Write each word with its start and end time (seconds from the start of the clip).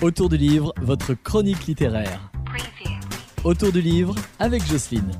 Autour 0.00 0.28
du 0.28 0.36
livre, 0.36 0.72
votre 0.80 1.14
chronique 1.14 1.66
littéraire. 1.66 2.30
Autour 3.42 3.72
du 3.72 3.80
livre 3.80 4.14
avec 4.38 4.64
Jocelyne. 4.64 5.10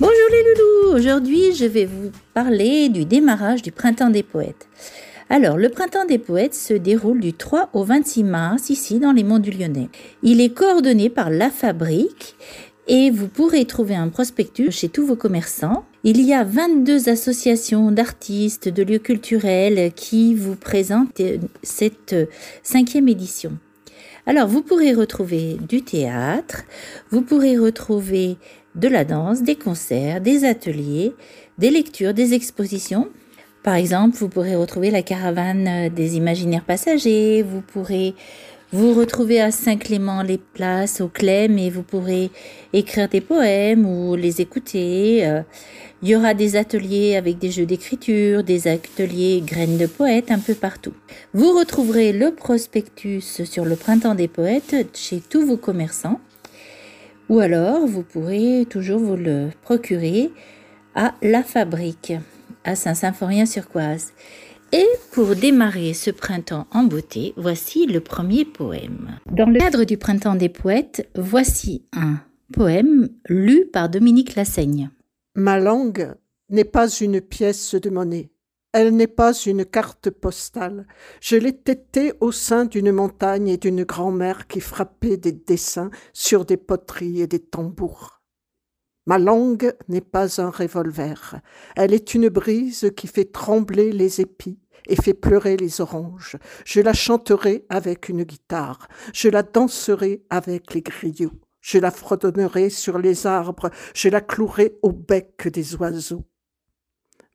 Bonjour 0.00 0.14
les 0.30 0.42
loulous, 0.42 0.96
aujourd'hui 0.96 1.54
je 1.54 1.66
vais 1.66 1.84
vous 1.84 2.10
parler 2.32 2.88
du 2.88 3.04
démarrage 3.04 3.60
du 3.60 3.70
printemps 3.70 4.08
des 4.08 4.22
poètes. 4.22 4.66
Alors, 5.28 5.56
le 5.58 5.68
printemps 5.68 6.04
des 6.06 6.18
poètes 6.18 6.54
se 6.54 6.72
déroule 6.72 7.20
du 7.20 7.32
3 7.34 7.70
au 7.72 7.82
26 7.82 8.22
mars 8.22 8.70
ici 8.70 9.00
dans 9.00 9.10
les 9.10 9.24
monts 9.24 9.40
du 9.40 9.50
Lyonnais. 9.50 9.90
Il 10.22 10.40
est 10.40 10.54
coordonné 10.54 11.10
par 11.10 11.30
La 11.30 11.50
Fabrique 11.50 12.36
et 12.86 13.10
vous 13.10 13.28
pourrez 13.28 13.64
trouver 13.64 13.94
un 13.94 14.08
prospectus 14.08 14.70
chez 14.70 14.88
tous 14.88 15.04
vos 15.04 15.16
commerçants. 15.16 15.84
Il 16.04 16.20
y 16.20 16.32
a 16.32 16.44
22 16.44 17.08
associations 17.08 17.90
d'artistes, 17.90 18.68
de 18.68 18.82
lieux 18.82 18.98
culturels 18.98 19.92
qui 19.94 20.34
vous 20.34 20.54
présentent 20.54 21.20
cette 21.62 22.14
cinquième 22.62 23.08
édition. 23.08 23.58
Alors, 24.26 24.48
vous 24.48 24.62
pourrez 24.62 24.92
retrouver 24.92 25.56
du 25.68 25.82
théâtre, 25.82 26.64
vous 27.10 27.22
pourrez 27.22 27.56
retrouver 27.56 28.36
de 28.74 28.88
la 28.88 29.04
danse, 29.04 29.42
des 29.42 29.56
concerts, 29.56 30.20
des 30.20 30.44
ateliers, 30.44 31.12
des 31.58 31.70
lectures, 31.70 32.12
des 32.12 32.34
expositions. 32.34 33.08
Par 33.62 33.74
exemple, 33.74 34.16
vous 34.16 34.28
pourrez 34.28 34.54
retrouver 34.54 34.90
la 34.90 35.02
caravane 35.02 35.88
des 35.88 36.16
imaginaires 36.16 36.64
passagers, 36.64 37.42
vous 37.42 37.62
pourrez 37.62 38.14
vous 38.72 38.94
retrouver 38.94 39.40
à 39.40 39.50
Saint-Clément-les-Places 39.50 41.00
au 41.00 41.08
Clem 41.08 41.56
et 41.58 41.70
vous 41.70 41.82
pourrez 41.82 42.30
écrire 42.72 43.08
des 43.08 43.20
poèmes 43.20 43.86
ou 43.86 44.16
les 44.16 44.40
écouter. 44.40 45.26
Euh, 45.26 45.42
il 46.02 46.08
y 46.08 46.16
aura 46.16 46.34
des 46.34 46.56
ateliers 46.56 47.16
avec 47.16 47.38
des 47.38 47.50
jeux 47.50 47.64
d'écriture, 47.64 48.42
des 48.42 48.68
ateliers 48.68 49.42
graines 49.44 49.78
de 49.78 49.86
poètes 49.86 50.30
un 50.30 50.38
peu 50.38 50.54
partout. 50.54 50.92
Vous 51.32 51.56
retrouverez 51.56 52.12
le 52.12 52.34
prospectus 52.34 53.44
sur 53.44 53.64
le 53.64 53.76
printemps 53.76 54.14
des 54.14 54.28
poètes 54.28 54.74
chez 54.94 55.20
tous 55.20 55.46
vos 55.46 55.56
commerçants. 55.56 56.20
Ou 57.28 57.40
alors, 57.40 57.86
vous 57.86 58.02
pourrez 58.02 58.66
toujours 58.68 59.00
vous 59.00 59.16
le 59.16 59.48
procurer 59.62 60.30
à 60.94 61.14
La 61.22 61.42
Fabrique, 61.42 62.12
à 62.64 62.74
Saint-Symphorien-sur-Coise. 62.76 64.12
Et 64.72 64.86
pour 65.12 65.36
démarrer 65.36 65.94
ce 65.94 66.10
printemps 66.10 66.66
en 66.72 66.82
beauté, 66.82 67.34
voici 67.36 67.86
le 67.86 68.00
premier 68.00 68.44
poème. 68.44 69.20
Dans 69.30 69.48
le 69.48 69.58
cadre 69.58 69.84
du 69.84 69.96
printemps 69.96 70.34
des 70.34 70.48
poètes, 70.48 71.08
voici 71.14 71.86
un 71.92 72.18
poème 72.52 73.08
lu 73.28 73.66
par 73.66 73.88
Dominique 73.88 74.34
Lassaigne. 74.34 74.90
Ma 75.36 75.58
langue 75.58 76.14
n'est 76.50 76.64
pas 76.64 76.88
une 76.88 77.20
pièce 77.20 77.74
de 77.74 77.90
monnaie. 77.90 78.30
Elle 78.72 78.94
n'est 78.94 79.06
pas 79.06 79.32
une 79.32 79.64
carte 79.64 80.10
postale. 80.10 80.86
Je 81.20 81.36
l'ai 81.36 81.56
tétée 81.56 82.12
au 82.20 82.32
sein 82.32 82.66
d'une 82.66 82.92
montagne 82.92 83.48
et 83.48 83.56
d'une 83.56 83.84
grand-mère 83.84 84.48
qui 84.48 84.60
frappait 84.60 85.16
des 85.16 85.32
dessins 85.32 85.90
sur 86.12 86.44
des 86.44 86.56
poteries 86.58 87.22
et 87.22 87.26
des 87.26 87.38
tambours. 87.38 88.15
Ma 89.06 89.18
langue 89.18 89.72
n'est 89.88 90.00
pas 90.00 90.40
un 90.40 90.50
revolver. 90.50 91.40
Elle 91.76 91.94
est 91.94 92.14
une 92.14 92.28
brise 92.28 92.90
qui 92.96 93.06
fait 93.06 93.32
trembler 93.32 93.92
les 93.92 94.20
épis 94.20 94.58
et 94.88 94.96
fait 94.96 95.14
pleurer 95.14 95.56
les 95.56 95.80
oranges. 95.80 96.36
Je 96.64 96.80
la 96.80 96.92
chanterai 96.92 97.64
avec 97.68 98.08
une 98.08 98.24
guitare. 98.24 98.88
Je 99.12 99.28
la 99.28 99.44
danserai 99.44 100.24
avec 100.28 100.74
les 100.74 100.82
griots. 100.82 101.38
Je 101.60 101.78
la 101.78 101.90
fredonnerai 101.92 102.68
sur 102.68 102.98
les 102.98 103.26
arbres. 103.26 103.70
Je 103.94 104.08
la 104.08 104.20
clouerai 104.20 104.78
au 104.82 104.90
bec 104.92 105.48
des 105.48 105.76
oiseaux. 105.76 106.24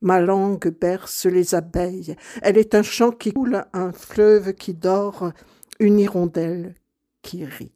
Ma 0.02 0.20
langue 0.20 0.74
berce 0.78 1.26
les 1.26 1.54
abeilles. 1.54 2.16
Elle 2.42 2.58
est 2.58 2.74
un 2.74 2.82
chant 2.82 3.12
qui 3.12 3.32
coule, 3.32 3.64
un 3.72 3.92
fleuve 3.92 4.52
qui 4.52 4.74
dort, 4.74 5.32
une 5.78 6.00
hirondelle 6.00 6.74
qui 7.22 7.44
rit. 7.44 7.72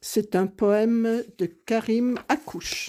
C'est 0.00 0.36
un 0.36 0.46
poème 0.46 1.24
de 1.38 1.46
Karim 1.46 2.18
Akouche. 2.28 2.86